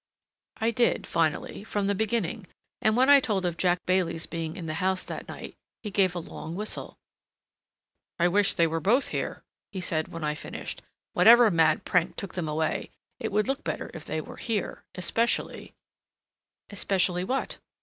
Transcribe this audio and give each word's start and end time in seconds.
I 0.57 0.71
did, 0.71 1.05
finally, 1.05 1.63
from 1.63 1.85
the 1.85 1.93
beginning, 1.93 2.47
and 2.81 2.97
when 2.97 3.07
I 3.07 3.19
told 3.19 3.45
of 3.45 3.55
Jack 3.55 3.85
Bailey's 3.85 4.25
being 4.25 4.55
in 4.55 4.65
the 4.65 4.73
house 4.81 5.03
that 5.03 5.27
night, 5.27 5.53
he 5.83 5.91
gave 5.91 6.15
a 6.15 6.19
long 6.19 6.55
whistle. 6.55 6.97
"I 8.17 8.27
wish 8.27 8.55
they 8.55 8.65
were 8.65 8.79
both 8.79 9.09
here," 9.09 9.43
he 9.71 9.79
said 9.79 10.07
when 10.07 10.23
I 10.23 10.33
finished. 10.33 10.81
"Whatever 11.13 11.51
mad 11.51 11.85
prank 11.85 12.15
took 12.15 12.33
them 12.33 12.49
away, 12.49 12.89
it 13.19 13.31
would 13.31 13.47
look 13.47 13.63
better 13.63 13.91
if 13.93 14.03
they 14.03 14.21
were 14.21 14.37
here. 14.37 14.83
Especially—" 14.95 15.75
"Especially 16.71 17.23
what?" 17.23 17.57